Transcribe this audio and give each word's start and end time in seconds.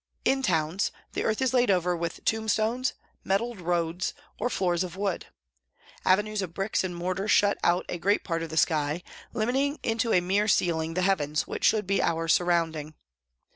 In 0.25 0.41
towns, 0.41 0.91
the 1.13 1.23
earth 1.23 1.43
is 1.43 1.53
laid 1.53 1.69
over 1.69 1.95
with 1.95 2.25
tombstones, 2.25 2.93
metalled 3.23 3.61
roads 3.61 4.15
or 4.39 4.49
floors 4.49 4.83
of 4.83 4.97
wood. 4.97 5.27
Avenues 6.03 6.41
of 6.41 6.55
bricks 6.55 6.83
and 6.83 6.95
mortar 6.95 7.27
shut 7.27 7.59
out 7.63 7.85
a 7.87 7.99
great 7.99 8.23
part 8.23 8.41
of 8.41 8.49
the 8.49 8.57
sky, 8.57 9.03
limiting 9.31 9.77
into 9.83 10.11
a 10.11 10.19
mere 10.19 10.47
ceiling 10.47 10.95
the 10.95 11.03
heavens 11.03 11.45
which 11.45 11.63
should 11.65 11.85
be 11.85 12.01
our 12.01 12.27
surrounding. 12.27 12.95